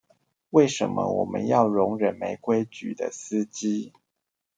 [0.49, 3.93] 為什麼我們要容忍沒規矩的司機